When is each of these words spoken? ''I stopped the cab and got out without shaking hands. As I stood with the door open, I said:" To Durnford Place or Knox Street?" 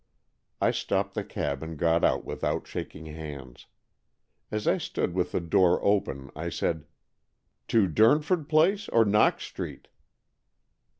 ''I 0.61 0.71
stopped 0.71 1.13
the 1.13 1.23
cab 1.23 1.61
and 1.61 1.77
got 1.77 2.03
out 2.03 2.25
without 2.25 2.65
shaking 2.65 3.05
hands. 3.05 3.67
As 4.49 4.67
I 4.67 4.79
stood 4.79 5.13
with 5.13 5.31
the 5.31 5.39
door 5.39 5.77
open, 5.85 6.31
I 6.35 6.49
said:" 6.49 6.87
To 7.67 7.87
Durnford 7.87 8.49
Place 8.49 8.89
or 8.89 9.05
Knox 9.05 9.43
Street?" 9.43 9.89